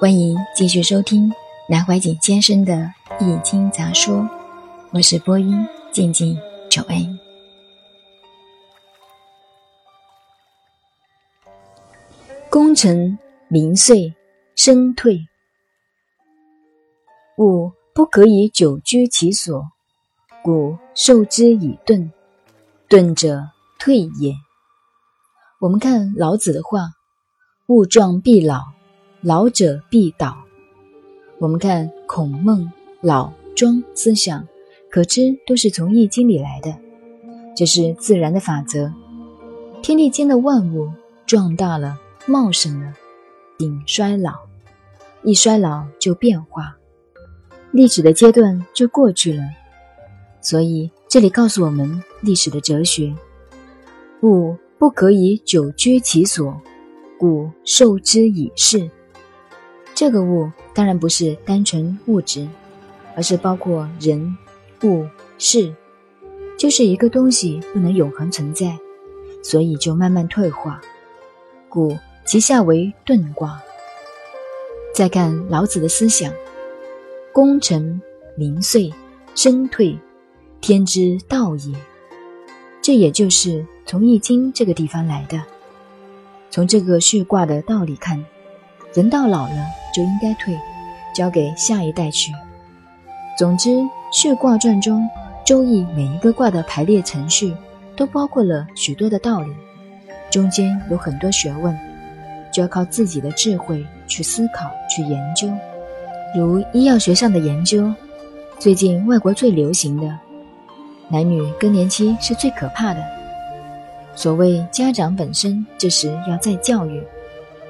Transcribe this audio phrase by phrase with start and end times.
[0.00, 1.30] 欢迎继续收听
[1.68, 2.72] 南怀瑾先生的
[3.20, 4.16] 《易经杂说》，
[4.92, 5.54] 我是播音
[5.92, 6.38] 静静
[6.70, 7.06] 九 A。
[12.48, 14.14] 功成名遂，
[14.56, 15.28] 身退。
[17.36, 19.64] 物不可以久居其所，
[20.42, 22.10] 故受之以钝。
[22.88, 24.34] 钝者退也。
[25.60, 26.88] 我们看老子的话
[27.68, 28.62] ：“物壮必老，
[29.22, 30.36] 老者必倒。”
[31.38, 32.70] 我们看孔孟
[33.00, 34.46] 老庄思想，
[34.90, 36.74] 可知都是从《易经》里来的。
[37.56, 38.92] 这是自然的法则。
[39.82, 40.90] 天地间的万物
[41.26, 41.98] 壮大了。
[42.26, 42.92] 茂盛了，
[43.56, 44.34] 顶衰老，
[45.24, 46.76] 一衰老就变化，
[47.72, 49.42] 历史的阶段就过去了。
[50.42, 53.12] 所以这里告诉我们历史的哲学：
[54.22, 56.60] 物不可以久居其所，
[57.18, 58.88] 故受之以事。
[60.00, 62.48] 这个物当然不是单纯物质，
[63.14, 64.34] 而是包括人、
[64.82, 65.74] 物、事，
[66.58, 68.78] 就是一个东西不能永恒存在，
[69.42, 70.80] 所以就慢慢退化，
[71.68, 71.94] 故。
[72.24, 73.60] 其下为遁卦。
[74.94, 76.32] 再看老子的思想：
[77.30, 78.00] 功成
[78.36, 78.90] 名遂，
[79.34, 79.98] 身退，
[80.62, 81.74] 天之道也。
[82.80, 85.42] 这也就是从《易经》这个地方来的。
[86.50, 88.24] 从这个序卦的道理看，
[88.94, 90.58] 人到老了就应该退，
[91.14, 92.32] 交给下一代去。
[93.36, 93.70] 总之，
[94.12, 95.02] 序卦传中
[95.46, 97.54] 《周易》每一个卦的排列程序，
[97.96, 99.50] 都包括了许多的道理，
[100.30, 101.78] 中间有很多学问。
[102.52, 105.48] 就要靠自己的智慧去思考、去研究，
[106.34, 107.94] 如医药学上的研究。
[108.58, 110.18] 最近外国最流行的，
[111.08, 113.00] 男女更年期是最可怕的。
[114.16, 117.00] 所谓家长本身这时要再教育，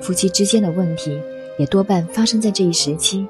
[0.00, 1.20] 夫妻之间的问题
[1.58, 3.26] 也多半发生在这一时期。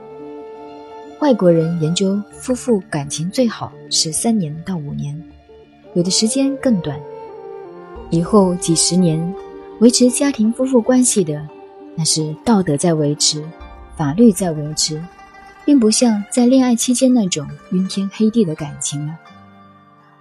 [1.20, 5.22] 外国人研究夫妇感情最好是三年到五年，
[5.94, 6.98] 有的时间更短，
[8.10, 9.34] 以后几十年。
[9.80, 11.44] 维持家庭夫妇关系的，
[11.96, 13.42] 那是道德在维持，
[13.96, 15.02] 法律在维持，
[15.64, 19.18] 并不像在恋爱期间那种晕天黑地的感情了。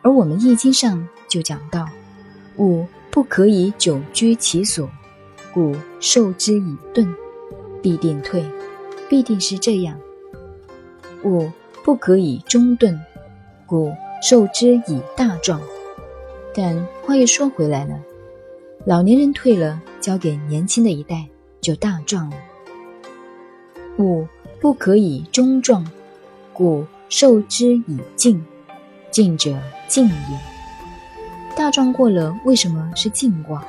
[0.02, 1.88] 而我们易经上就讲到：
[2.58, 4.90] 物不可以久居其所，
[5.54, 7.14] 故受之以钝，
[7.82, 8.44] 必定退，
[9.10, 10.00] 必定是这样。
[11.24, 11.52] 物
[11.84, 13.00] 不可以中钝，
[13.66, 15.62] 故受之以大壮。
[16.54, 18.00] 但话又说回来了。
[18.86, 21.28] 老年人退了，交给年轻的一代
[21.62, 22.36] 就大壮了。
[23.98, 24.28] 物
[24.60, 25.86] 不可以中壮，
[26.54, 28.44] 故受之以静。
[29.12, 30.40] 静者静也。
[31.56, 33.62] 大壮过了，为什么是静卦？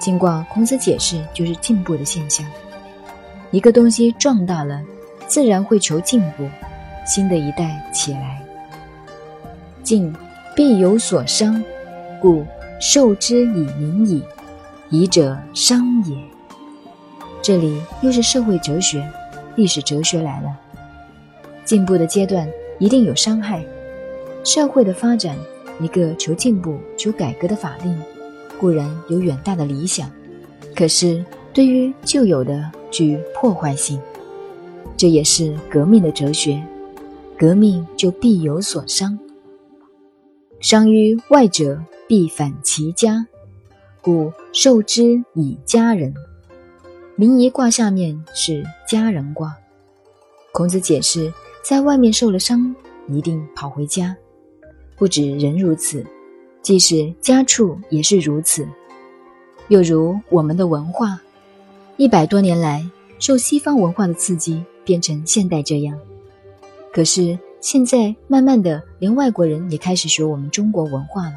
[0.00, 2.44] 静卦，孔子解释就是进步的现象。
[3.54, 4.82] 一个东西壮大了，
[5.28, 6.44] 自然会求进步，
[7.06, 8.42] 新的一代起来。
[9.84, 10.12] 进
[10.56, 11.62] 必有所伤，
[12.20, 12.44] 故。
[12.80, 14.20] 受之以民矣，
[14.90, 16.16] 以者伤也。
[17.40, 19.08] 这里又是社会哲学、
[19.54, 20.50] 历史哲学来了。
[21.64, 22.46] 进步的阶段
[22.80, 23.64] 一定有伤害，
[24.42, 25.36] 社会的发展，
[25.78, 27.96] 一个求进步、求改革的法令，
[28.58, 30.10] 固然有远大的理想，
[30.74, 34.00] 可是对于旧有的具破坏性，
[34.96, 36.62] 这也是革命的哲学。
[37.36, 39.18] 革命就必有所伤，
[40.60, 41.82] 伤于外者。
[42.06, 43.26] 必反其家，
[44.02, 46.12] 故受之以家人。
[47.16, 49.56] 明夷卦下面是家人卦。
[50.52, 51.32] 孔子解释，
[51.62, 52.76] 在外面受了伤，
[53.08, 54.14] 一定跑回家。
[54.98, 56.04] 不止人如此，
[56.60, 58.68] 即使家畜也是如此。
[59.68, 61.18] 又如我们的文化，
[61.96, 62.84] 一百多年来
[63.20, 65.96] 受西方文化的刺激，变成现代这样。
[66.92, 71.34] 可是现在慢慢的，连外国人也开始学我们中国文化了。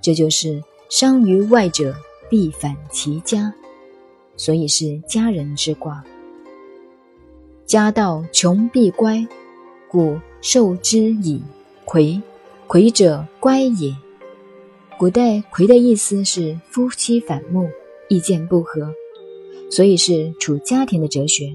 [0.00, 1.94] 这就是伤于外者，
[2.30, 3.52] 必反其家，
[4.36, 6.02] 所以是家人之卦。
[7.66, 9.26] 家道穷必乖，
[9.88, 11.42] 故受之以
[11.84, 12.20] 魁。
[12.66, 13.94] 魁者乖也。
[14.98, 17.68] 古代魁的意思是夫妻反目，
[18.08, 18.92] 意见不合，
[19.70, 21.52] 所以是处家庭的哲学。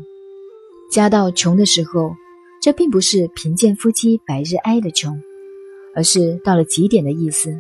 [0.92, 2.14] 家道穷的时候，
[2.62, 5.22] 这并不是贫贱夫妻百日哀的穷，
[5.96, 7.58] 而是到了极点的意思。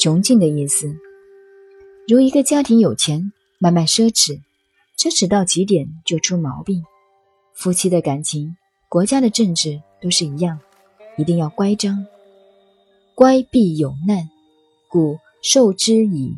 [0.00, 0.94] 穷尽的意思，
[2.06, 4.40] 如一个家庭有钱，慢慢奢侈，
[4.98, 6.82] 奢侈到极点就出毛病。
[7.54, 8.56] 夫妻的感情、
[8.88, 10.58] 国家的政治都是一样，
[11.16, 12.06] 一定要乖张。
[13.14, 14.28] 乖必有难，
[14.88, 16.32] 故受之以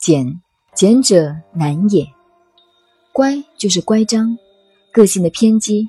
[0.00, 0.40] 俭。
[0.74, 2.15] 俭者难也。
[3.16, 4.36] 乖就是乖张，
[4.92, 5.88] 个性的偏激，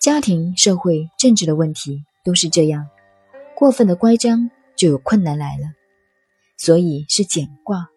[0.00, 2.88] 家庭、社会、政治的问题都是这样。
[3.54, 5.66] 过分的乖张，就有困难来了。
[6.56, 7.90] 所以是简卦。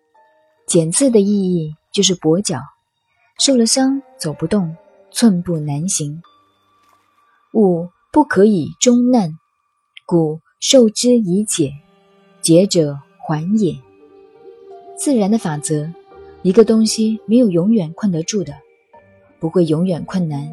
[0.67, 2.59] 简字的意义就是跛脚，
[3.39, 4.77] 受了伤走不动，
[5.09, 6.21] 寸步难行。
[7.55, 9.39] 物不可以终难，
[10.05, 11.73] 故受之以解。
[12.43, 13.75] 解者还也。
[14.95, 15.91] 自然的法则，
[16.43, 18.55] 一个东西没有永远困得住的，
[19.39, 20.51] 不会永远困难。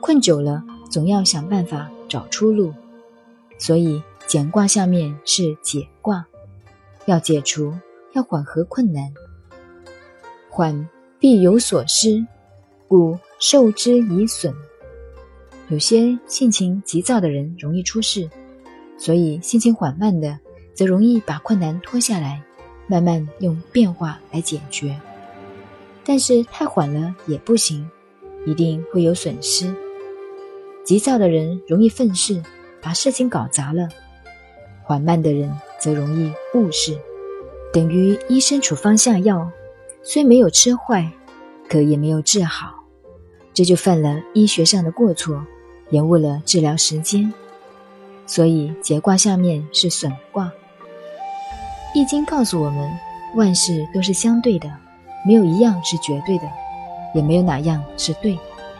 [0.00, 2.72] 困久了，总要想办法找出路。
[3.58, 6.24] 所以简卦下面是解卦，
[7.06, 7.72] 要解除，
[8.12, 9.12] 要缓和困难。
[10.50, 10.88] 缓
[11.18, 12.24] 必有所失，
[12.86, 14.54] 故受之以损。
[15.68, 18.30] 有些性情急躁的人容易出事，
[18.98, 20.38] 所以性情缓慢的
[20.74, 22.40] 则容易把困难拖下来，
[22.86, 24.96] 慢慢用变化来解决。
[26.04, 27.88] 但是太缓了也不行，
[28.46, 29.74] 一定会有损失。
[30.84, 32.42] 急躁的人容易愤世，
[32.82, 33.88] 把事情搞砸了；
[34.82, 36.98] 缓慢的人则容易误事，
[37.72, 39.50] 等于医生处方下药，
[40.02, 41.10] 虽没有吃坏，
[41.68, 42.84] 可也没有治好，
[43.54, 45.44] 这就犯了医学上的过错。
[45.90, 47.32] 延误了治疗时间，
[48.26, 50.50] 所以节卦下面是损卦。
[51.94, 52.90] 易经告诉我们，
[53.36, 54.72] 万事都是相对的，
[55.24, 56.44] 没有一样是绝对的，
[57.14, 58.38] 也没有哪样是对，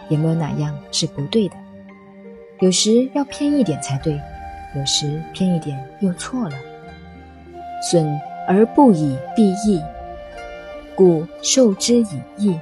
[0.08, 1.56] 也没有哪样是不对的。
[2.61, 4.20] 有时要偏一点才对，
[4.76, 6.56] 有时偏一点又错了。
[7.91, 9.82] 损而不以必益，
[10.94, 12.58] 故受之以益。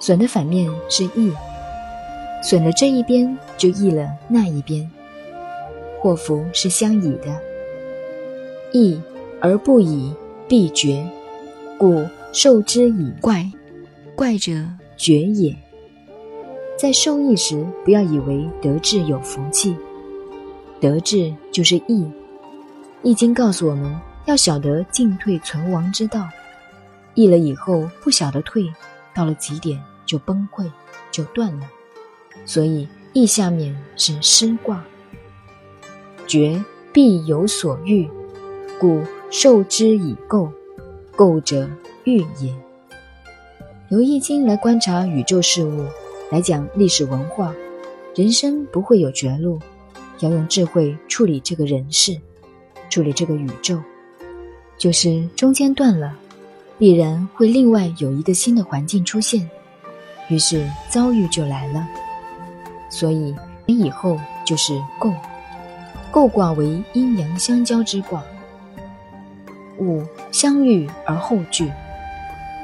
[0.00, 1.32] 损的反面是益。
[2.42, 4.90] 损了这一边，就益了那一边，
[6.00, 7.28] 祸福是相倚的。
[8.72, 9.00] 益
[9.40, 10.12] 而不以
[10.48, 11.06] 必绝，
[11.78, 13.50] 故受之以怪。
[14.14, 14.52] 怪者
[14.96, 15.56] 绝也。
[16.78, 19.76] 在受益时，不要以为得志有福气，
[20.80, 22.10] 得志就是益。
[23.02, 26.28] 易经告诉我们要晓得进退存亡之道，
[27.14, 28.70] 易了以后不晓得退，
[29.14, 30.70] 到了极点就崩溃，
[31.10, 31.66] 就断了。
[32.44, 34.84] 所以易下面是失卦，
[36.26, 36.62] 绝
[36.92, 38.08] 必有所欲，
[38.78, 40.50] 故受之以垢。
[41.16, 41.68] 垢者
[42.04, 42.54] 欲也。
[43.88, 45.86] 由易经来观察宇宙事物，
[46.30, 47.54] 来讲历史文化，
[48.14, 49.58] 人生不会有绝路，
[50.20, 52.18] 要用智慧处理这个人事，
[52.88, 53.78] 处理这个宇宙。
[54.78, 56.16] 就是中间断了，
[56.78, 59.48] 必然会另外有一个新的环境出现，
[60.28, 61.86] 于是遭遇就来了。
[62.90, 63.34] 所以
[63.66, 65.12] 你，以后就是构。
[66.10, 68.22] 构卦为阴阳相交之卦。
[69.78, 71.70] 五相遇而后聚，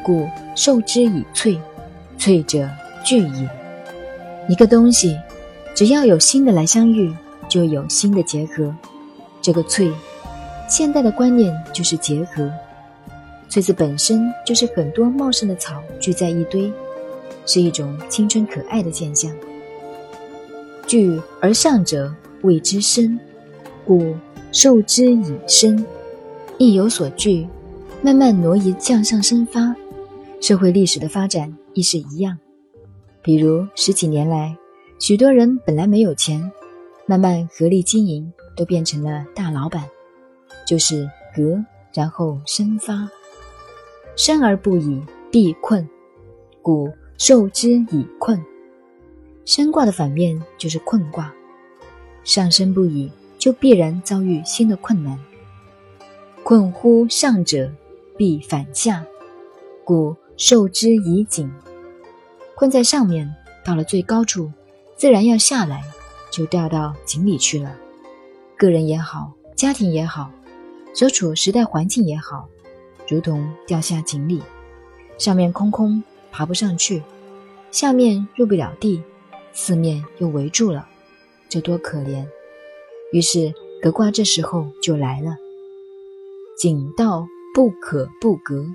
[0.08, 1.58] 故受之以萃。
[2.18, 2.66] 萃者
[3.04, 3.46] 聚也。
[4.48, 5.14] 一个东西，
[5.74, 7.14] 只要有新的来相遇，
[7.46, 8.74] 就有新的结合。
[9.42, 9.92] 这个萃，
[10.66, 12.50] 现代的观念就是结合。
[13.50, 16.72] 穗子本身就是很多茂盛的草聚在一堆，
[17.44, 19.30] 是一种青春可爱的现象。
[20.86, 23.20] 聚而上者谓之深，
[23.84, 24.16] 故
[24.52, 25.84] 受之以深。
[26.56, 27.46] 亦有所聚，
[28.00, 29.76] 慢慢挪移向上生发。
[30.40, 32.38] 社会历史的发展亦是一样。
[33.22, 34.56] 比如十几年来，
[34.98, 36.50] 许多人本来没有钱，
[37.06, 39.84] 慢慢合力经营，都变成了大老板。
[40.66, 41.62] 就是革，
[41.94, 43.08] 然后生发。
[44.16, 45.88] 生而不已必困，
[46.60, 48.42] 故受之以困。
[49.44, 51.32] 升卦的反面就是困卦，
[52.24, 55.18] 上升不已，就必然遭遇新的困难。
[56.42, 57.70] 困乎上者，
[58.16, 59.04] 必反下，
[59.84, 61.52] 故受之以井。
[62.54, 64.50] 困在上面，到了最高处，
[64.96, 65.82] 自然要下来，
[66.30, 67.76] 就掉到井里去了。
[68.56, 70.30] 个人也好，家庭也好，
[70.94, 72.48] 所处时代环境也好，
[73.08, 74.40] 如同掉下井里，
[75.18, 77.02] 上面空空，爬不上去，
[77.72, 79.02] 下面入不了地。
[79.52, 80.86] 四面又围住了，
[81.48, 82.24] 这多可怜！
[83.12, 83.52] 于是
[83.82, 85.36] 革卦这时候就来了。
[86.56, 88.66] 井道不可不革，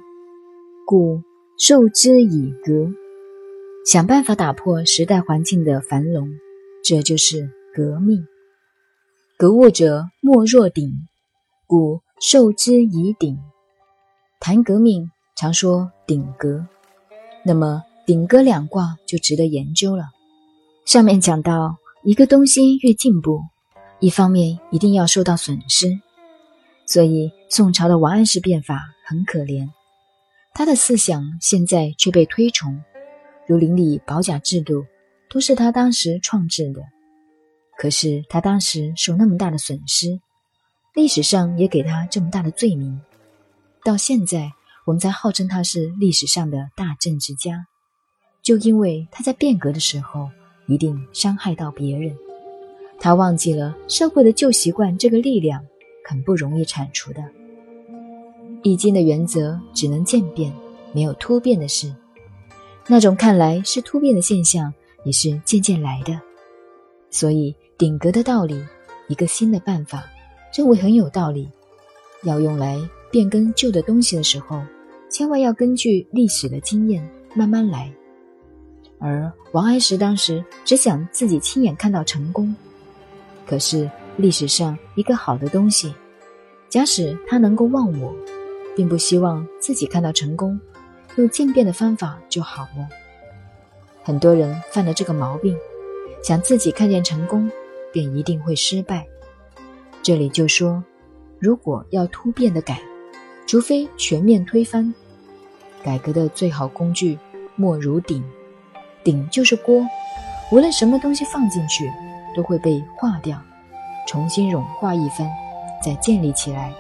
[0.86, 1.22] 故
[1.58, 2.92] 受之以革。
[3.86, 6.30] 想办法打破时代环境的繁荣，
[6.84, 8.26] 这就是革命。
[9.38, 11.08] 革物者莫若鼎，
[11.68, 13.38] 故受之以鼎。
[14.40, 16.66] 谈革命常说鼎革，
[17.44, 20.06] 那么鼎革两卦就值得研究了。
[20.86, 23.42] 上面讲到，一个东西越进步，
[24.00, 26.00] 一方面一定要受到损失。
[26.86, 29.70] 所以宋朝的王安石变法很可怜，
[30.56, 32.80] 他的思想现在却被推崇，
[33.48, 34.86] 如邻里保甲制度，
[35.28, 36.84] 都是他当时创制的。
[37.76, 40.22] 可是他当时受那么大的损失，
[40.94, 43.02] 历史上也给他这么大的罪名，
[43.84, 44.52] 到现在
[44.86, 47.66] 我们才号称他是历史上的大政治家，
[48.44, 50.30] 就因为他在变革的时候
[50.68, 52.16] 一定伤害到别人，
[53.00, 55.66] 他忘记了社会的旧习惯，这个力量
[56.06, 57.24] 很不容易铲除的。
[58.64, 60.52] 易经的原则只能渐变，
[60.94, 61.94] 没有突变的事。
[62.88, 66.20] 那种看来是突变的现象，也是渐渐来的。
[67.12, 68.60] 所以顶格的道理，
[69.08, 70.04] 一个新的办法，
[70.56, 71.48] 认为很有道理，
[72.24, 72.80] 要用来
[73.12, 74.62] 变更旧的东西的时候，
[75.10, 77.92] 千万要根据历史的经验慢慢来。
[78.98, 82.56] 而王安石当时只想自己亲眼看到成功，
[83.46, 85.94] 可是历史上一个好的东西，
[86.70, 88.16] 假使他能够忘我。
[88.76, 90.60] 并不希望自己看到成功，
[91.16, 92.88] 用渐变的方法就好了。
[94.04, 95.58] 很多人犯了这个毛病，
[96.24, 97.50] 想自己看见成功，
[97.92, 99.06] 便一定会失败。
[100.02, 100.84] 这里就说，
[101.40, 102.82] 如果要突变的改，
[103.48, 104.94] 除非全面推翻。
[105.84, 107.18] 改革的最好工具，
[107.56, 108.24] 莫如鼎。
[109.04, 109.86] 鼎就是锅，
[110.52, 111.90] 无论什么东西放进去，
[112.36, 113.38] 都会被化掉，
[114.08, 115.30] 重新融化一番，
[115.84, 116.74] 再建立起来。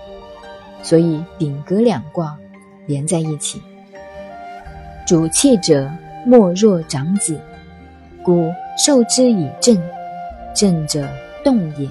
[0.83, 2.37] 所以顶格两卦
[2.85, 3.61] 连在一起。
[5.07, 5.89] 主气者，
[6.25, 7.39] 莫若长子，
[8.21, 9.81] 故受之以正。
[10.53, 11.07] 正者，
[11.43, 11.89] 动也。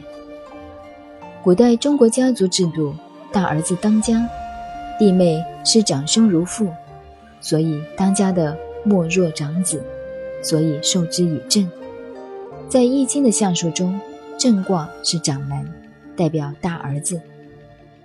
[1.43, 2.95] 古代中国家族制度，
[3.33, 4.29] 大儿子当家，
[4.99, 6.69] 弟妹是长兄如父，
[7.41, 9.83] 所以当家的莫若长子，
[10.43, 11.69] 所以受之以正。
[12.69, 13.99] 在易经的象数中，
[14.39, 15.67] 正卦是长男，
[16.17, 17.21] 代表大儿子，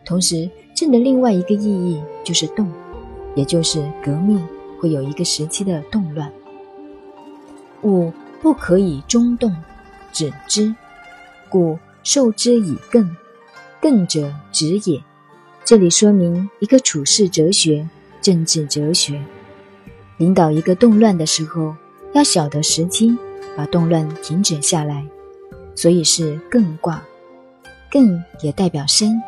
[0.05, 0.49] 同时。
[0.77, 2.71] 正的另外一个意义就是动，
[3.33, 4.47] 也就是革命
[4.79, 6.31] 会有一个时期的动乱。
[7.81, 9.51] 物不可以中动，
[10.13, 10.75] 止之，
[11.49, 13.09] 故受之以艮。
[13.81, 15.01] 艮者止也。
[15.65, 17.89] 这里说明一个处世哲学、
[18.21, 19.19] 政治哲学。
[20.17, 21.75] 领导一个动乱的时候，
[22.13, 23.17] 要晓得时机，
[23.55, 25.03] 把动乱停止下来。
[25.73, 27.01] 所以是艮卦，
[27.91, 29.19] 艮也代表山。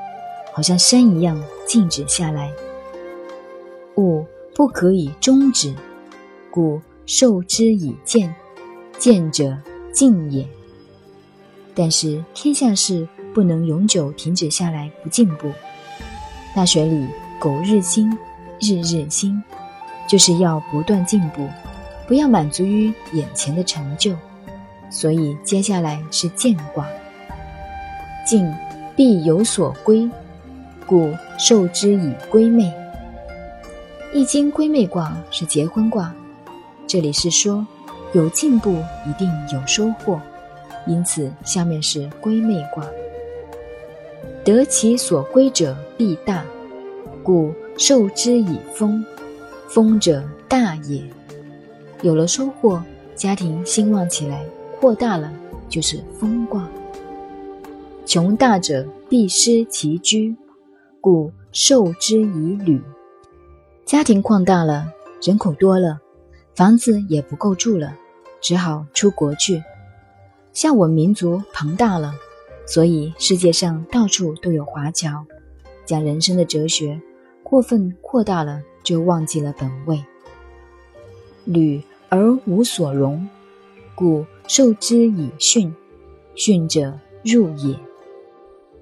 [0.53, 2.51] 好像山一样静止下来。
[3.98, 4.25] 物
[4.56, 5.74] 不可以终止，
[6.51, 8.34] 故受之以见。
[8.98, 9.58] 见者
[9.94, 10.46] 静也。
[11.74, 15.50] 但是天下事不能永久停止下来不进步。
[16.53, 17.08] 大学里
[17.39, 18.12] 苟日新，
[18.60, 19.41] 日日新，
[20.06, 21.48] 就是要不断进步，
[22.10, 24.13] 不要满足于眼前的成就。
[24.89, 26.86] 所以接下来是见卦。
[28.25, 28.53] 静
[28.98, 30.10] 必有所归。
[30.89, 32.74] 故受之以归妹。
[34.12, 36.12] 易经归妹卦是结婚卦，
[36.88, 37.63] 这里是说
[38.13, 38.72] 有进步
[39.08, 40.19] 一定有收获，
[40.88, 42.84] 因此下面是归妹卦。
[44.43, 46.43] 得其所归者必大，
[47.22, 49.05] 故受之以丰。
[49.67, 51.03] 丰者大也。
[52.01, 52.81] 有了收获，
[53.15, 54.43] 家庭兴旺起来，
[54.79, 55.31] 扩大了，
[55.69, 56.67] 就是丰卦。
[58.08, 60.36] 穷大者必失其居。
[61.01, 62.82] 故受之以旅，
[63.86, 64.91] 家庭扩大了，
[65.22, 66.00] 人口多了，
[66.56, 67.96] 房子也不够住了，
[68.41, 69.63] 只好出国去。
[70.51, 72.13] 像我民族庞大了，
[72.65, 75.25] 所以世界上到处都有华侨。
[75.86, 77.01] 讲人生的哲学，
[77.41, 80.03] 过分扩大了，就忘记了本位。
[81.46, 83.27] 旅而无所容，
[83.96, 85.74] 故受之以训。
[86.36, 87.75] 训者入也。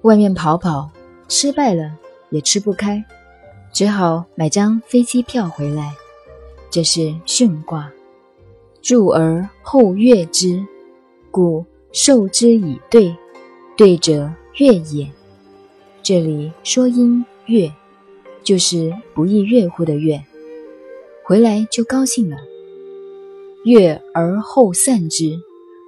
[0.02, 0.90] 外面跑跑，
[1.28, 1.96] 失败了。
[2.30, 3.04] 也吃不开，
[3.72, 5.92] 只好买张飞机票回来。
[6.70, 7.90] 这是巽卦，
[8.82, 10.64] 入而后悦之，
[11.30, 13.14] 故受之以对。
[13.76, 15.08] 对者悦也。
[16.02, 17.72] 这里说音悦，
[18.42, 20.20] 就是不亦乐乎的悦。
[21.22, 22.36] 回来就高兴了。
[23.64, 25.38] 悦而后散之，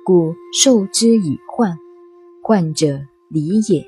[0.05, 1.77] 故受之以患。
[2.43, 3.85] 患者离也。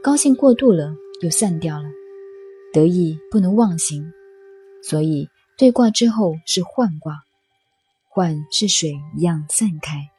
[0.00, 0.96] 高兴过度了。
[1.24, 1.88] 就散掉了，
[2.74, 4.12] 得意不能忘形，
[4.82, 5.26] 所以
[5.56, 7.22] 对卦之后是涣卦，
[8.12, 10.10] 涣是水一样散开。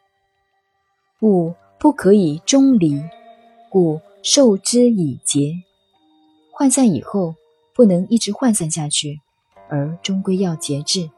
[1.22, 3.00] 物不可以终离，
[3.70, 5.52] 故受之以节。
[6.58, 7.36] 涣散以后
[7.72, 9.20] 不能一直涣散下去，
[9.68, 11.08] 而终归要节制。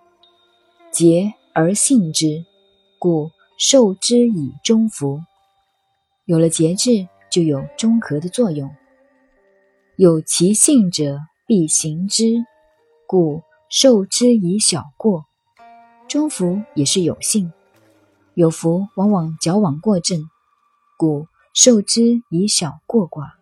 [0.92, 2.45] 节而信之，
[2.99, 5.23] 故受之以中服。
[6.26, 8.71] 有了节制，就有中和的作用。
[10.00, 12.45] 有其性者，必行之，
[13.05, 15.25] 故受之以小过。
[16.07, 17.52] 中孚也是有性，
[18.35, 20.31] 有福往往矫枉过正，
[20.97, 23.33] 故受之以小过寡。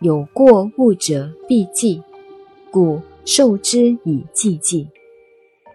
[0.00, 2.02] 有过物者必忌，
[2.72, 4.88] 故受之以既忌。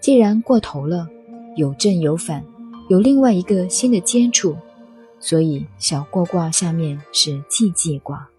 [0.02, 1.08] 既然过头了，
[1.56, 2.44] 有正有反，
[2.90, 4.58] 有另外一个新的接触，
[5.22, 8.30] 所以小过卦下面是既忌卦。